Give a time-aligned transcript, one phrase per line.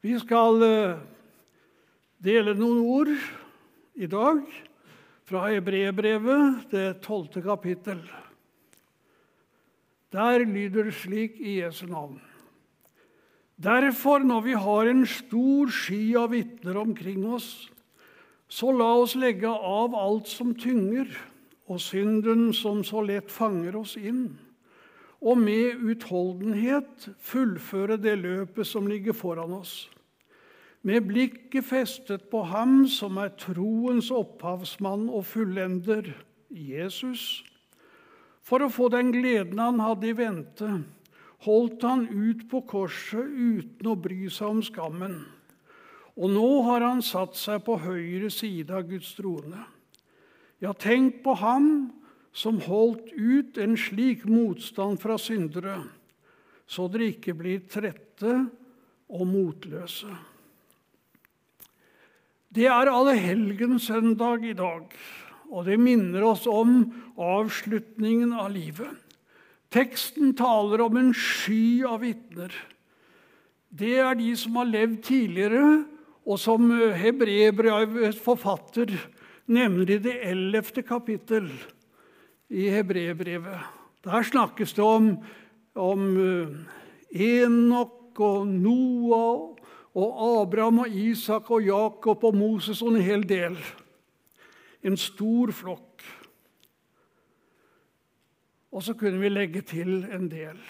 [0.00, 0.98] Vi skal eh,
[2.22, 3.10] dele noen ord
[3.98, 4.44] i dag
[5.28, 8.00] fra Hebreerbrevet, det tolvte kapittel.
[10.14, 12.20] Der lyder det slik i Jesu navn.
[13.58, 17.68] Derfor, når vi har en stor sky av vitner omkring oss,
[18.48, 21.10] så la oss legge av alt som tynger,
[21.68, 24.30] og synden som så lett fanger oss inn,
[25.20, 29.88] og med utholdenhet fullføre det løpet som ligger foran oss
[30.88, 36.14] med blikket festet på ham som er troens opphavsmann og fullender,
[36.48, 37.42] Jesus.
[38.40, 40.68] For å få den gleden han hadde i vente,
[41.44, 45.18] holdt han ut på korset uten å bry seg om skammen.
[46.16, 49.60] Og nå har han satt seg på høyre side av Guds trone.
[50.58, 51.68] Ja, tenk på ham
[52.32, 55.82] som holdt ut en slik motstand fra syndere,
[56.66, 58.34] så dere ikke blir trette
[59.12, 60.16] og motløse.
[62.48, 64.86] Det er allehelgenssøndag i dag,
[65.52, 66.80] og det minner oss om
[67.20, 68.94] avslutningen av livet.
[69.68, 72.54] Teksten taler om en sky av vitner.
[73.68, 75.84] Det er de som har levd tidligere,
[76.28, 78.94] og som hebreerbrevets forfatter
[79.52, 81.50] nevner i det ellevte kapittel
[82.48, 83.60] i hebreerbrevet.
[84.04, 85.12] Der snakkes det om,
[85.76, 89.57] om eh, Enok og Noah
[89.98, 93.56] og Abraham og Isak og Jakob og Moses og en hel del.
[94.86, 96.04] En stor flokk.
[98.70, 100.60] Og så kunne vi legge til en del.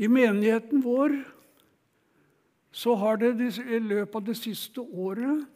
[0.00, 1.14] I menigheten vår
[2.72, 5.46] så har det i løpet av det siste året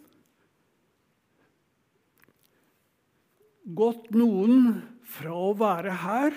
[3.65, 6.35] gått noen fra å være her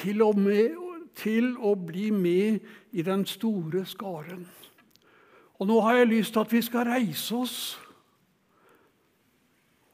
[0.00, 2.60] til og med til å bli med
[2.92, 4.46] i den store skaren.
[5.60, 7.56] Og nå har jeg lyst til at vi skal reise oss.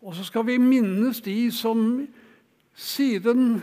[0.06, 1.81] Og så skal vi minnes de som
[2.76, 3.62] siden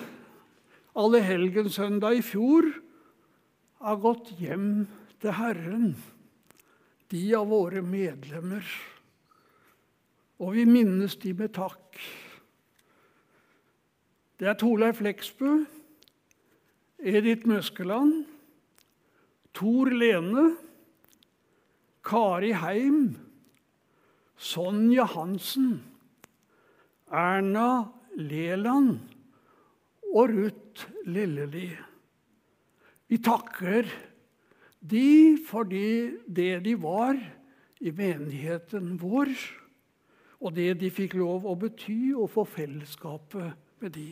[1.00, 2.68] allehelgenssøndag i fjor
[3.84, 4.88] har gått hjem
[5.22, 5.94] til Herren.
[7.12, 8.66] De av våre medlemmer.
[10.44, 12.02] Og vi minnes de med takk.
[14.40, 15.62] Det er Torleif Leksbø.
[17.04, 18.24] Edith Møskeland,
[19.52, 20.54] Tor Lene,
[22.04, 23.18] Kari Heim,
[24.40, 25.82] Sonja Hansen,
[27.12, 29.02] Erna Leland
[30.14, 31.70] og Ruth Lilleli.
[33.12, 33.92] Vi takker
[34.80, 37.20] de for det de var
[37.84, 39.36] i menigheten vår,
[40.40, 44.12] og det de fikk lov å bety, og få fellesskapet med de.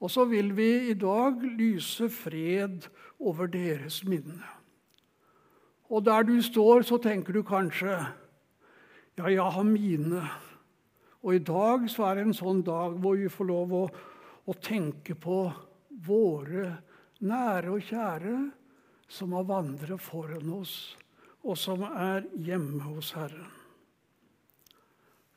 [0.00, 4.44] Og så vil vi i dag lyse fred over deres minne.
[5.88, 7.94] Og der du står, så tenker du kanskje
[9.16, 10.20] ja, jeg har mine.
[11.24, 13.84] Og i dag så er det en sånn dag hvor vi får lov å,
[14.44, 15.46] å tenke på
[16.06, 16.68] våre
[17.24, 18.36] nære og kjære
[19.08, 20.96] som har vandret foran oss,
[21.46, 23.52] og som er hjemme hos Herren.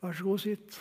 [0.01, 0.79] Vær så god, sitt.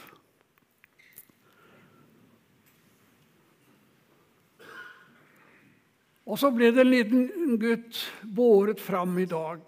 [6.29, 8.03] Og så ble det en liten gutt
[8.37, 9.63] båret fram i dag.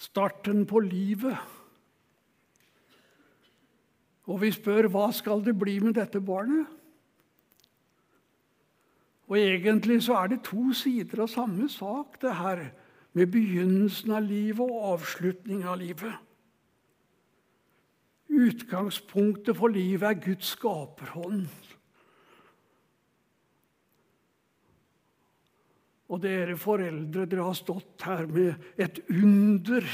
[0.00, 1.36] Starten på livet.
[4.24, 6.64] Og vi spør hva skal det bli med dette barnet?
[9.28, 12.66] Og Egentlig så er det to sider av samme sak, det her
[13.16, 16.16] med begynnelsen av livet og avslutningen av livet.
[18.34, 21.46] Utgangspunktet for livet er Guds skaperhånd.
[26.14, 29.88] Og dere foreldre, dere har stått her med et under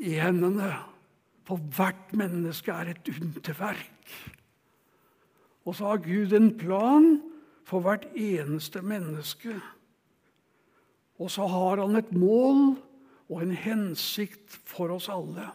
[0.00, 0.70] i hendene.
[1.48, 4.14] For hvert menneske er et underverk.
[5.68, 7.18] Og så har Gud en plan
[7.68, 9.58] for hvert eneste menneske.
[11.20, 12.78] Og så har han et mål
[13.28, 15.50] og en hensikt for oss alle.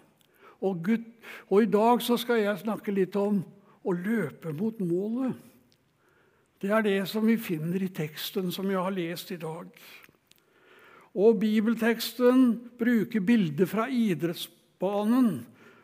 [0.62, 1.08] Og, Gud,
[1.50, 3.42] og i dag så skal jeg snakke litt om
[3.84, 5.34] å løpe mot målet.
[6.64, 9.68] Det er det som vi finner i teksten som jeg har lest i dag.
[11.20, 15.42] Og bibelteksten bruker bilder fra idrettsbanen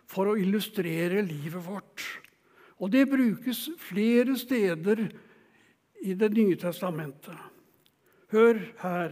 [0.07, 2.05] for å illustrere livet vårt.
[2.79, 5.09] Og det brukes flere steder
[5.99, 7.35] i Det nye testamentet.
[8.31, 9.11] Hør her.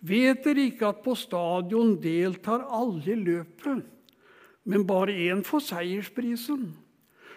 [0.00, 3.84] Vet dere ikke at på stadion deltar alle i løpet,
[4.64, 6.64] men bare én får seiersprisen?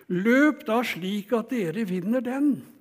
[0.08, 2.77] Løp da slik at dere vinner den.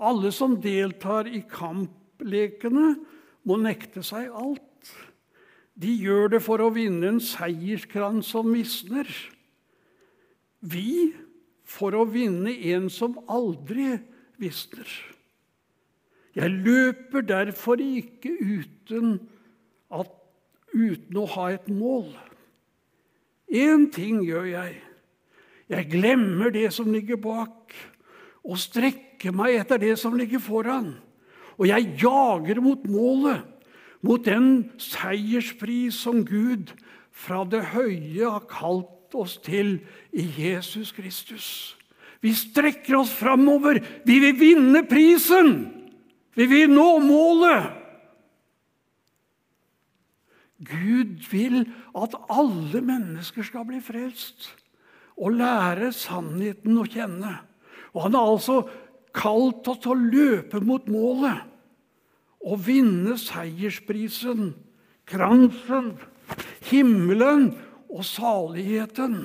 [0.00, 2.94] Alle som deltar i kamplekene,
[3.44, 4.64] må nekte seg alt.
[5.80, 9.08] De gjør det for å vinne en seierskrans som visner.
[10.60, 11.12] Vi
[11.64, 13.94] for å vinne en som aldri
[14.40, 14.88] visner.
[16.36, 19.16] Jeg løper derfor ikke uten,
[19.90, 20.10] at,
[20.74, 22.12] uten å ha et mål.
[23.50, 24.76] Én ting gjør jeg.
[25.70, 27.74] Jeg glemmer det som ligger bak,
[28.44, 30.94] og strekker meg etter det som ligger foran.
[31.60, 33.44] Og jeg jager mot målet,
[34.00, 36.72] mot den seierspris som Gud
[37.12, 39.76] fra det høye har kalt oss til
[40.12, 41.76] i Jesus Kristus.
[42.20, 43.80] Vi strekker oss framover.
[44.04, 45.68] Vi vil vinne prisen!
[46.36, 47.76] Vi vil nå målet!
[50.60, 51.62] Gud vil
[51.96, 54.50] at alle mennesker skal bli frelst
[55.16, 57.32] og lære sannheten å kjenne.
[57.94, 58.60] Og han har altså
[59.16, 61.46] kalt oss til å løpe mot målet
[62.40, 64.54] og vinne seiersprisen,
[65.08, 65.92] kransen,
[66.70, 67.50] himmelen
[67.90, 69.18] og saligheten.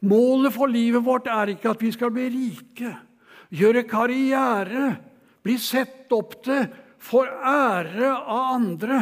[0.00, 2.94] Målet for livet vårt er ikke at vi skal bli rike,
[3.52, 4.94] gjøre karriere,
[5.44, 6.64] bli sett opp til,
[7.00, 8.96] for ære av andre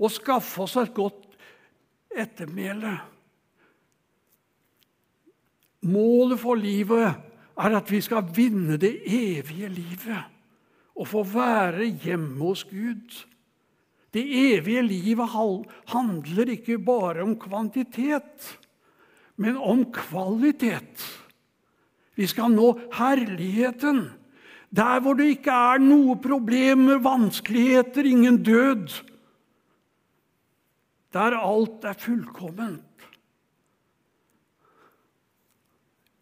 [0.00, 1.36] og skaffe oss et godt
[2.16, 2.94] ettermæle.
[5.88, 10.22] Målet for livet er at vi skal vinne det evige livet
[10.96, 13.22] og få være hjemme hos Gud.
[14.12, 15.28] Det evige livet
[15.88, 18.58] handler ikke bare om kvantitet,
[19.36, 21.06] men om kvalitet.
[22.14, 24.10] Vi skal nå herligheten,
[24.68, 29.00] der hvor det ikke er noe problemer, vanskeligheter, ingen død.
[31.12, 33.08] Der alt er fullkomment.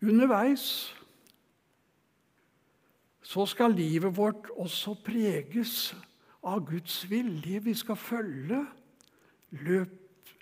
[0.03, 0.95] Underveis
[3.31, 5.93] så skal livet vårt også preges
[6.43, 7.61] av Guds vilje.
[7.63, 8.65] Vi skal følge
[9.63, 10.33] løp,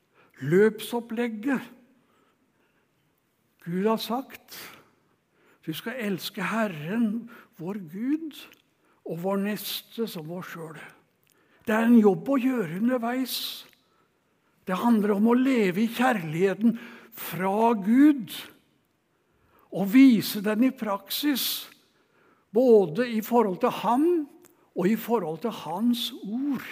[0.41, 1.69] løpsopplegget.
[3.67, 4.57] Gud har sagt
[5.69, 7.27] du skal elske Herren,
[7.61, 8.39] vår Gud,
[9.05, 10.79] og vår neste som vår sjøl.
[11.69, 13.35] Det er en jobb å gjøre underveis.
[14.65, 16.79] Det handler om å leve i kjærligheten
[17.13, 18.33] fra Gud
[19.77, 21.69] og vise den i praksis.
[22.55, 24.07] Både i forhold til ham
[24.79, 26.69] og i forhold til hans ord.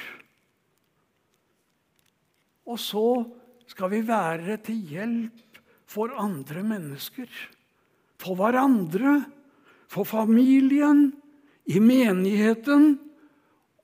[2.67, 3.09] Og så
[3.71, 7.29] skal vi være til hjelp for andre mennesker.
[8.19, 9.21] For hverandre,
[9.91, 11.13] for familien,
[11.67, 12.93] i menigheten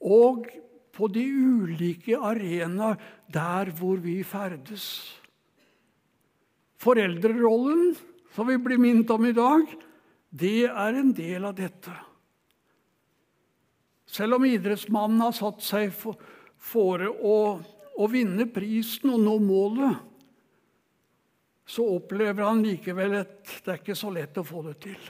[0.02, 0.46] og
[0.94, 3.00] på de ulike arenaer
[3.32, 4.84] der hvor vi ferdes.
[6.82, 7.94] Foreldrerollen,
[8.34, 9.66] som vi blir minnet om i dag,
[10.32, 11.92] det er en del av dette.
[14.08, 20.00] Selv om idrettsmannen har satt seg fore å, å vinne prisen og nå målet,
[21.68, 25.04] så opplever han likevel at det er ikke så lett å få det til.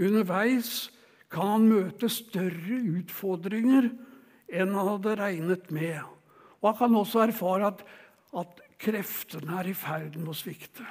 [0.00, 0.88] Underveis
[1.30, 3.90] kan han møte større utfordringer
[4.50, 6.00] enn han hadde regnet med.
[6.60, 7.84] Og han kan også erfare at,
[8.34, 10.86] at kreftene er i ferd med å svikte.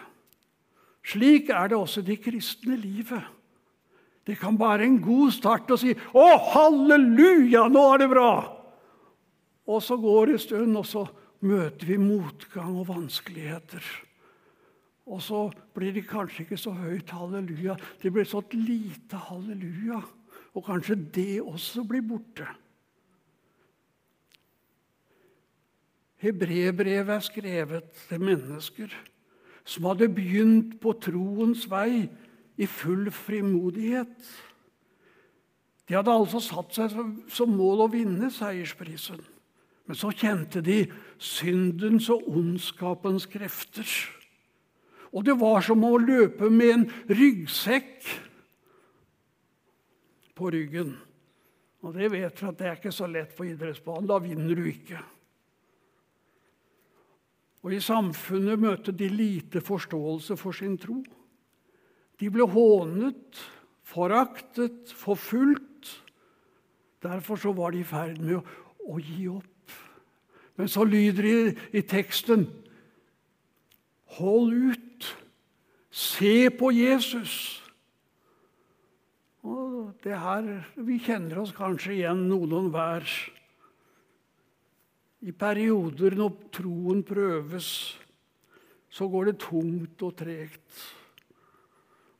[1.05, 3.23] Slik er det også det kristne livet.
[4.27, 8.55] Det kan være en god start å si 'Å, halleluja, nå er det bra!'
[9.67, 11.07] Og så går det en stund, og så
[11.41, 13.83] møter vi motgang og vanskeligheter.
[15.05, 17.75] Og så blir det kanskje ikke så høyt halleluja.
[18.01, 20.01] Det blir så lite halleluja.
[20.53, 22.47] Og kanskje det også blir borte.
[26.17, 28.93] Hebrebrevet er skrevet til mennesker
[29.69, 32.07] som hadde begynt på troens vei
[32.59, 34.13] i full frimodighet.
[35.89, 36.95] De hadde altså satt seg
[37.33, 39.21] som mål å vinne seiersprisen.
[39.89, 40.83] Men så kjente de
[41.17, 43.87] syndens og ondskapens krefter.
[45.09, 48.09] Og det var som å løpe med en ryggsekk
[50.37, 50.93] på ryggen.
[51.81, 54.09] Og det vet vi at det er ikke så lett på idrettsbanen.
[54.09, 55.01] Da vinner du ikke.
[57.63, 61.01] Og i samfunnet møtte de lite forståelse for sin tro.
[62.19, 63.39] De ble hånet,
[63.87, 65.91] foraktet, forfulgt.
[67.03, 68.43] Derfor så var de i ferd med å,
[68.87, 69.75] å, gi opp.
[70.59, 72.47] Men så lyder det i, teksten
[74.19, 75.09] Hold ut!
[75.89, 77.33] Se på Jesus!
[79.47, 83.07] Og det her, Vi kjenner oss kanskje igjen, noen hver.
[85.19, 87.67] I perioder når troen prøves,
[88.89, 90.85] så går det tungt og tregt.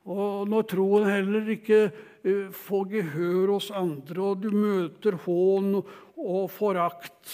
[0.10, 1.82] Og når troen heller ikke
[2.56, 7.32] får gehør hos andre, og du møter hån og forakt.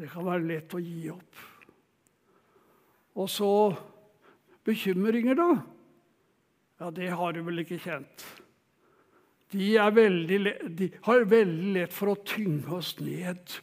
[0.00, 1.46] Det kan være lett å gi opp.
[3.20, 3.52] Og så
[4.64, 5.50] bekymringer, da.
[6.80, 8.24] Ja, det har du vel ikke kjent.
[9.50, 10.38] De, veldig,
[10.78, 13.58] de har veldig lett for å tynge oss ned.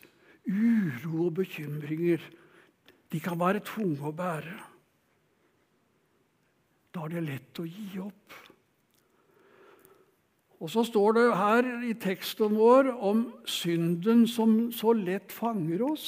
[0.47, 2.23] Uro og bekymringer.
[3.11, 4.57] De kan være tunge å bære.
[6.95, 8.37] Da er det lett å gi opp.
[10.57, 16.07] Og så står det her i teksten vår om synden som så lett fanger oss.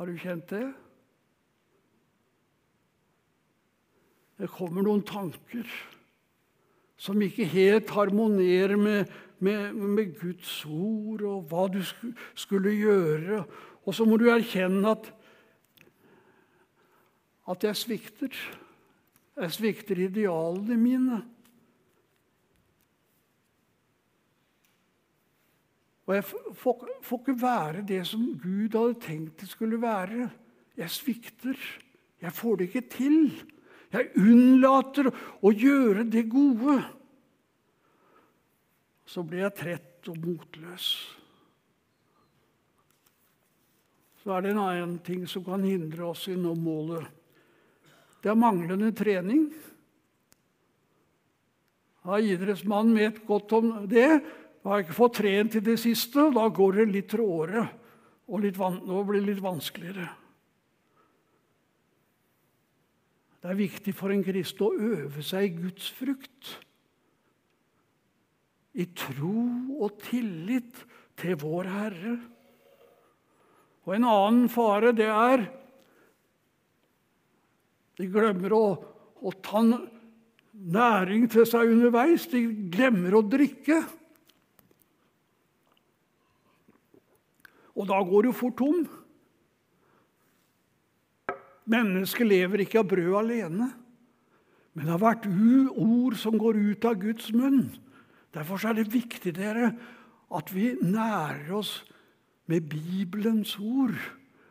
[0.00, 0.66] Har du kjent det?
[4.40, 5.68] Det kommer noen tanker
[7.00, 9.08] som ikke helt harmonerer med,
[9.40, 11.80] med, med Guds ord og hva du
[12.34, 13.44] skulle gjøre.
[13.84, 15.10] Og så må du erkjenne at,
[17.50, 18.40] at jeg svikter.
[19.40, 21.20] Jeg svikter idealene mine.
[26.10, 30.30] Og jeg får, får, ikke være det som Gud hadde tenkt det skulle være.
[30.76, 31.56] Jeg svikter.
[32.20, 33.18] Jeg får det ikke til.
[33.92, 35.08] Jeg unnlater
[35.42, 36.80] å gjøre det gode.
[39.10, 40.90] Så blir jeg trett og motløs.
[44.20, 47.08] Så er det en annen ting som kan hindre oss i å nå målet.
[48.20, 49.48] Det er manglende trening.
[52.04, 54.20] Ja, idrettsmannen vet godt om det.
[54.62, 57.64] Har ikke fått trent i det siste, da går det litt tråere
[58.30, 60.06] og litt nå blir det litt vanskeligere.
[63.40, 66.50] Det er viktig for en kristen å øve seg i Guds frukt.
[68.78, 69.46] I tro
[69.82, 70.84] og tillit
[71.18, 72.16] til vår Herre.
[73.86, 75.48] Og en annen fare, det er
[78.00, 78.66] De glemmer å,
[79.20, 82.24] å ta næring til seg underveis.
[82.32, 83.82] De glemmer å drikke.
[87.76, 88.86] Og da går du fort tom.
[91.70, 93.68] Mennesket lever ikke av brød alene,
[94.74, 97.68] men av hvert ord som går ut av Guds munn.
[98.34, 99.72] Derfor er det viktig dere,
[100.30, 101.84] at vi nærer oss
[102.46, 103.96] med Bibelens ord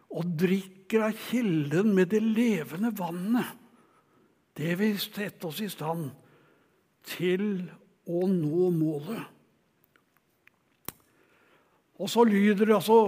[0.10, 3.56] og drikker av kilden med det levende vannet.
[4.58, 6.10] Det vil sette oss i stand
[7.08, 7.70] til
[8.10, 9.22] å nå målet.
[12.00, 13.00] Og så lyder det altså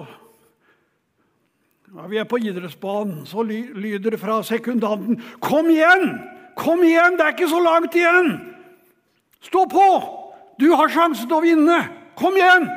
[1.92, 3.26] ja, Vi er på idrettsbanen.
[3.28, 6.20] Så lyder det fra sekundanten Kom igjen!
[6.56, 7.18] Kom igjen!
[7.18, 8.34] Det er ikke så langt igjen!
[9.42, 10.21] Stå på!
[10.60, 11.80] Du har sjansen til å vinne!
[12.20, 12.68] Kom igjen!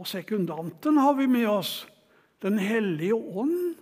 [0.00, 1.84] Og sekundanten har vi med oss.
[2.42, 3.76] Den hellige ånd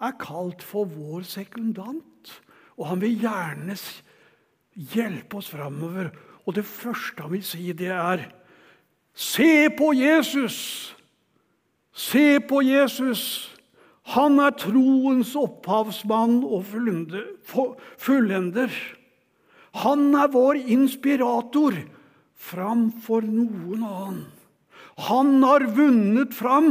[0.00, 2.30] er kalt for vår sekundant.
[2.76, 3.76] Og han vil gjerne
[4.76, 6.12] hjelpe oss framover.
[6.46, 8.28] Og det første han vil si, det er
[9.16, 10.92] Se på Jesus!
[11.96, 13.52] Se på Jesus!
[14.12, 16.62] Han er troens opphavsmann og
[17.98, 18.70] fullender.
[19.82, 21.76] Han er vår inspirator
[22.46, 24.24] framfor noen annen.
[25.08, 26.70] Han har vunnet fram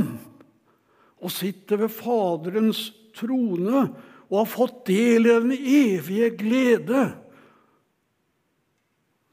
[1.21, 3.83] og sitter ved Faderens trone
[4.25, 7.03] og har fått del i den evige glede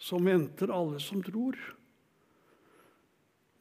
[0.03, 1.57] som venter alle som tror.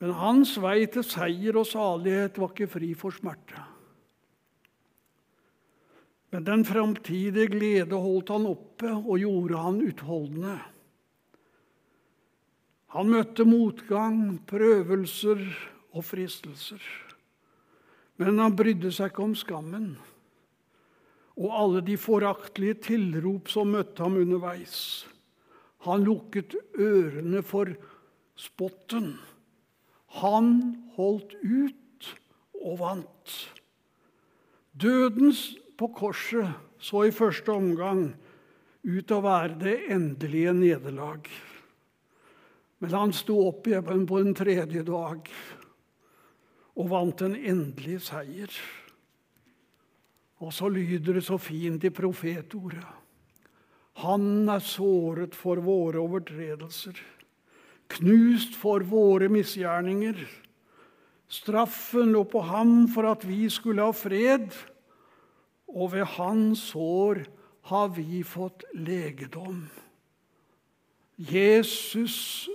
[0.02, 3.71] Men hans vei til seier og salighet var ikke fri for smerte.
[6.32, 10.58] Men den framtidige glede holdt han oppe og gjorde han utholdende.
[12.96, 15.44] Han møtte motgang, prøvelser
[15.92, 16.82] og fristelser.
[18.20, 19.94] Men han brydde seg ikke om skammen
[21.42, 25.08] og alle de foraktelige tilrop som møtte ham underveis.
[25.88, 27.72] Han lukket ørene for
[28.38, 29.16] spotten
[30.20, 30.50] han
[30.98, 32.10] holdt ut
[32.60, 33.36] og vant.
[34.76, 35.32] Døden
[35.82, 36.50] på korset
[36.82, 38.06] så i første omgang
[38.86, 41.28] ut til å være det endelige nederlag.
[42.82, 45.30] Men han sto opp igjen på en tredje dag
[46.72, 48.54] og vant en endelig seier.
[50.42, 52.86] Og så lyder det så fint i profetordet.
[54.02, 57.02] Han er såret for våre overtredelser
[57.98, 60.20] knust for våre misgjerninger.
[61.32, 64.52] Straffen lå på ham for at vi skulle ha fred,
[65.72, 67.24] og ved hans sår
[67.72, 69.66] har vi fått legedom.
[71.18, 72.50] Jesus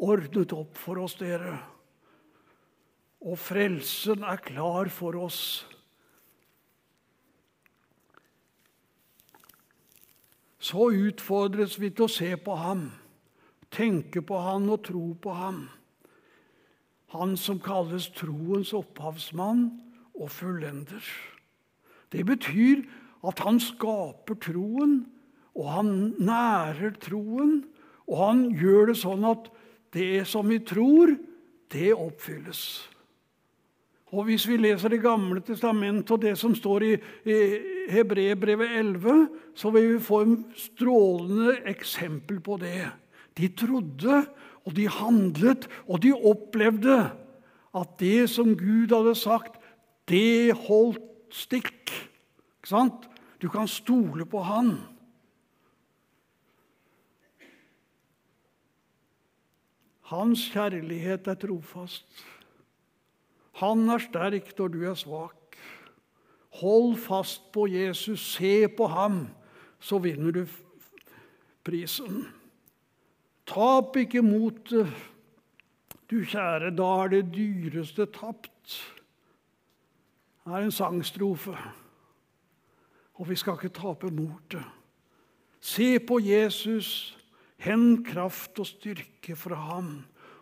[0.00, 1.58] ordnet opp for oss, dere.
[3.22, 5.42] Og frelsen er klar for oss.
[10.68, 12.88] så utfordres vi til å se på ham,
[13.72, 15.66] tenke på ham og tro på ham.
[17.14, 19.68] Han som kalles troens opphavsmann
[20.18, 21.04] og fullender.
[22.12, 22.84] Det betyr
[23.28, 25.00] at han skaper troen,
[25.58, 27.64] og han nærer troen.
[28.08, 29.50] Og han gjør det sånn at
[29.92, 31.16] det som vi tror,
[31.68, 32.62] det oppfylles.
[34.08, 36.92] Og Hvis vi leser Det gamle testamentet og det som står i,
[37.28, 37.36] i
[37.92, 42.88] Hebrebrevet 11, så vil vi få en strålende eksempel på det.
[43.36, 44.24] De trodde,
[44.64, 47.10] og de handlet, og de opplevde
[47.76, 49.60] at det som Gud hadde sagt,
[50.08, 51.92] det holdt stikk.
[52.68, 53.06] Ikke sant?
[53.40, 54.74] Du kan stole på Han.
[60.08, 62.04] Hans kjærlighet er trofast.
[63.60, 65.56] Han er sterk når du er svak.
[66.60, 69.28] Hold fast på Jesus, se på ham,
[69.80, 70.44] så vinner du
[71.64, 72.26] prisen.
[73.48, 74.92] Tap ikke motet,
[76.10, 78.80] du kjære, da er det dyreste tapt.
[80.44, 81.56] Det er en sangstrofe,
[83.18, 84.64] og vi skal ikke tape motet.
[85.60, 87.18] Se på Jesus,
[87.58, 89.90] hent kraft og styrke fra ham.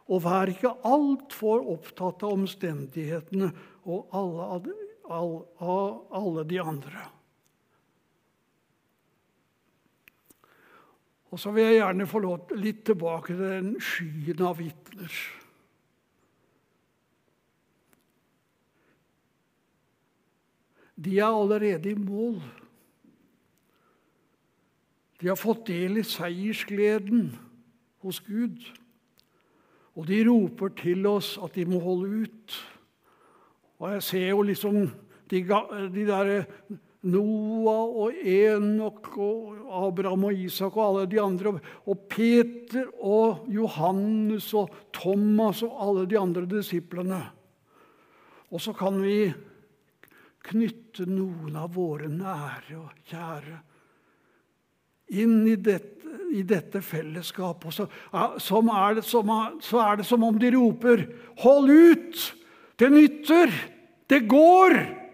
[0.07, 3.49] Og vær ikke altfor opptatt av omstendighetene
[3.89, 4.75] og alle,
[5.09, 5.79] alle,
[6.21, 7.07] alle de andre.
[11.33, 15.17] Og så vil jeg gjerne få lov litt tilbake til den skyen av vitner.
[20.97, 22.39] De er allerede i mål.
[25.21, 27.31] De har fått del i seiersgleden
[28.05, 28.59] hos Gud.
[29.97, 32.57] Og de roper til oss at de må holde ut.
[33.81, 34.83] Og jeg ser jo liksom
[35.31, 36.43] de, de derre
[37.07, 41.53] Noah og Enok og Abraham og Isak og alle de andre,
[41.87, 47.21] og Peter og Johannes og Thomas og alle de andre disiplene.
[48.51, 49.31] Og så kan vi
[50.47, 53.63] knytte noen av våre nære og kjære
[55.09, 55.95] inn i dette,
[56.35, 57.75] i dette fellesskapet.
[57.75, 59.31] Så, er det, som,
[59.63, 61.07] så er det som om de roper
[61.39, 62.35] 'Hold ut!
[62.79, 63.53] Det nytter!
[64.11, 65.07] Det går!'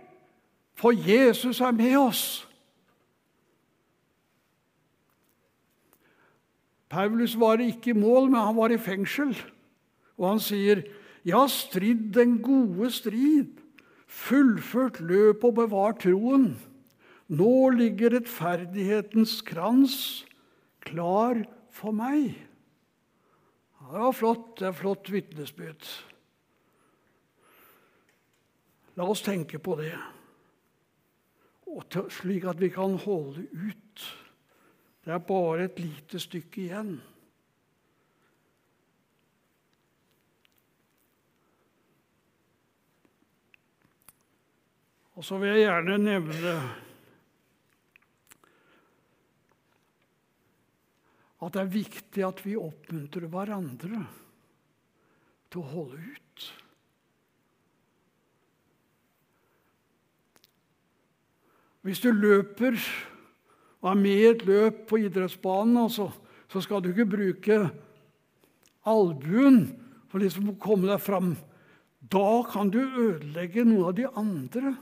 [0.74, 2.48] For Jesus er med oss.
[6.90, 9.36] Paulus var ikke i mål, men han var i fengsel.
[10.18, 10.82] Og han sier,
[11.24, 13.60] 'Jeg har stridd den gode strid,
[14.06, 16.71] fullført løpet og bevart troen.'
[17.32, 19.94] Nå ligger rettferdighetens krans
[20.84, 21.38] klar
[21.72, 22.34] for meg.
[23.80, 24.50] Ja, det var flott.
[24.60, 25.86] Det er flott vitnesbyrd.
[29.00, 29.94] La oss tenke på det,
[32.12, 34.04] slik at vi kan holde ut.
[35.02, 36.92] Det er bare et lite stykke igjen.
[45.16, 46.56] Og så vil jeg gjerne nevne
[51.42, 54.04] at det er viktig at vi oppmuntrer hverandre
[55.50, 56.44] til å holde ut.
[61.82, 62.78] Hvis du løper
[63.82, 66.12] og er med i et løp på idrettsbanen, altså,
[66.46, 67.58] så skal du ikke bruke
[68.86, 69.64] albuen
[70.12, 71.34] for liksom å komme deg fram.
[71.98, 74.76] Da kan du ødelegge noen av de andre,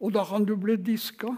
[0.00, 1.34] og da kan du bli diska.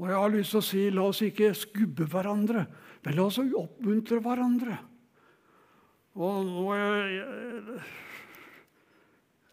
[0.00, 2.64] Og jeg har lyst til å si la oss ikke skubbe hverandre,
[3.04, 4.78] men la oss oppmuntre hverandre.
[6.14, 7.78] Og nå er jeg,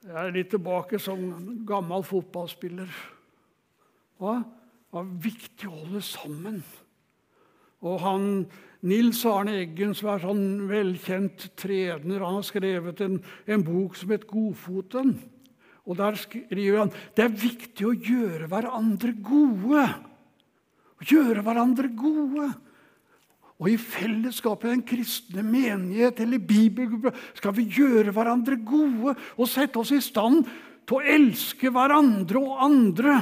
[0.07, 1.25] jeg er litt tilbake som
[1.67, 2.89] gammel fotballspiller.
[4.21, 4.39] Hva?
[4.41, 6.57] Det var viktig å holde sammen.
[7.81, 8.25] Og han,
[8.85, 14.13] Nils Arne Eggen, som er sånn velkjent trener, han har skrevet en, en bok som
[14.13, 15.15] het 'Godfoten'.
[15.89, 19.87] Og Der skriver han det er viktig å gjøre hverandre gode
[21.07, 22.49] gjøre hverandre gode.
[23.61, 29.49] Og i fellesskapet i den kristne menighet eller bibelgruppe skal vi gjøre hverandre gode og
[29.49, 30.41] sette oss i stand
[30.89, 33.19] til å elske hverandre og andre.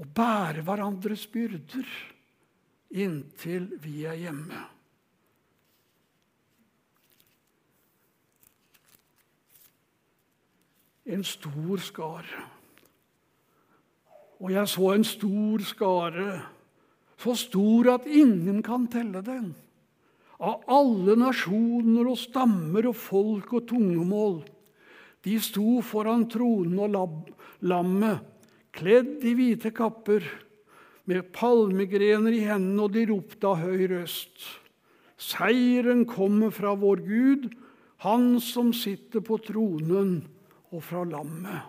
[0.00, 1.84] Og bære hverandres byrder
[2.94, 4.64] inntil vi er hjemme.
[11.04, 12.53] En stor skare.
[14.42, 16.30] Og jeg så en stor skare,
[17.20, 19.52] så stor at ingen kan telle den.
[20.42, 24.40] Av alle nasjoner og stammer og folk og tungemål.
[25.24, 27.30] De sto foran tronen og
[27.64, 28.18] lammet,
[28.74, 30.26] kledd i hvite kapper,
[31.04, 34.44] med palmegrener i hendene, og de ropte av høy røst.
[35.20, 37.52] Seieren kommer fra vår Gud,
[38.04, 40.26] Han som sitter på tronen,
[40.68, 41.62] og fra lammet.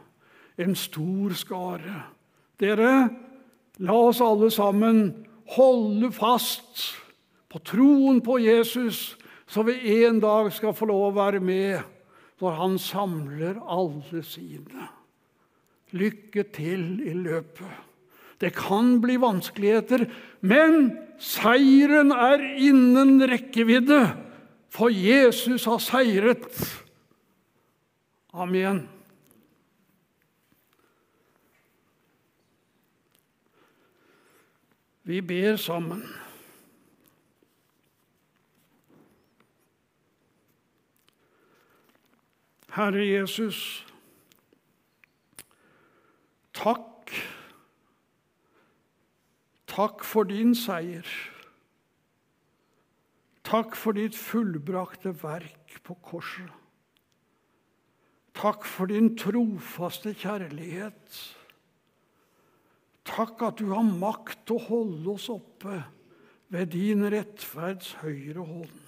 [0.60, 2.14] En stor skare.
[2.62, 2.91] Dere,
[3.84, 5.10] la oss alle sammen
[5.56, 6.86] holde fast
[7.52, 9.15] på troen på Jesus,
[9.48, 11.84] så vi en dag skal få lov å være med
[12.44, 14.89] når han samler alle sine.
[15.96, 17.84] Lykke til i løpet.
[18.41, 20.08] Det kan bli vanskeligheter,
[20.44, 20.89] men
[21.22, 24.02] seieren er innen rekkevidde,
[24.68, 26.50] for Jesus har seiret.
[28.36, 28.84] Amen.
[35.06, 36.04] Vi ber sammen.
[42.74, 43.86] Herre Jesus,
[46.54, 47.13] takk.
[49.68, 51.06] Takk for din seier.
[53.46, 56.50] Takk for ditt fullbrakte verk på korset.
[58.34, 61.35] Takk for din trofaste kjærlighet.
[63.15, 65.78] Takk at du har makt til å holde oss oppe
[66.51, 68.82] ved din rettferds høyre hånd.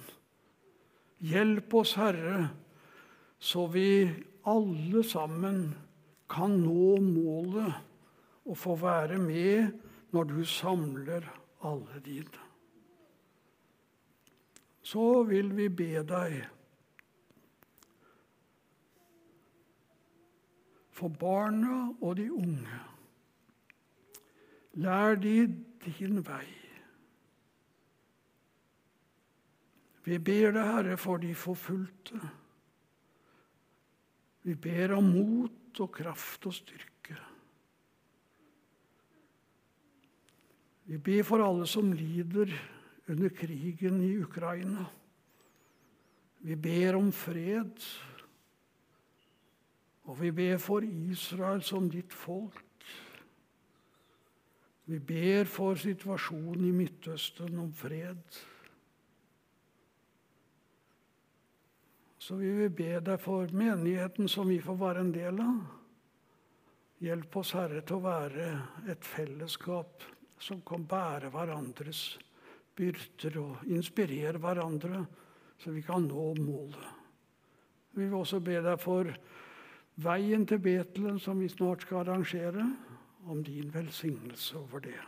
[1.24, 2.50] Hjelp oss, Herre,
[3.40, 4.04] så vi
[4.48, 5.62] alle sammen
[6.28, 7.72] kan nå målet
[8.48, 9.72] og få være med
[10.12, 11.24] når du samler
[11.68, 12.44] alle dine.
[14.84, 16.38] Så vil vi be deg
[20.96, 22.87] for barna og de unge.
[24.78, 25.48] Lær de
[25.84, 26.48] din vei.
[30.08, 32.20] Vi ber deg, Herre, for de forfulgte.
[34.48, 37.18] Vi ber om mot og kraft og styrke.
[40.88, 42.54] Vi ber for alle som lider
[43.12, 44.86] under krigen i Ukraina.
[46.40, 47.84] Vi ber om fred,
[50.08, 52.67] og vi ber for Israel som ditt folk.
[54.88, 58.22] Vi ber for situasjonen i Midtøsten om fred.
[62.24, 65.60] Så vi vil be deg for menigheten som vi får være en del av.
[67.04, 68.48] Hjelp oss, Herre, til å være
[68.90, 70.08] et fellesskap
[70.40, 72.08] som kan bære hverandres
[72.78, 75.04] byrder og inspirere hverandre,
[75.60, 76.96] så vi kan nå målet.
[77.92, 79.12] Vi vil også be deg for
[80.00, 82.70] veien til Betelen, som vi snart skal arrangere,
[83.28, 85.00] om din velsignelse over det.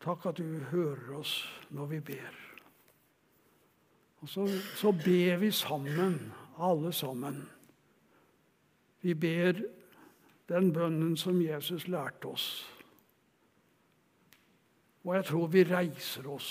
[0.00, 1.40] Takk at du hører oss
[1.74, 2.36] når vi ber.
[4.22, 4.46] Og så,
[4.78, 7.42] så ber vi sammen, alle sammen.
[9.02, 9.58] Vi ber
[10.48, 12.46] den bønnen som Jesus lærte oss.
[15.04, 16.50] Og jeg tror vi reiser oss.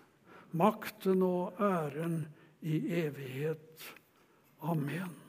[0.51, 2.27] makten og æren
[2.61, 3.95] i evighet.
[4.61, 5.20] Amen.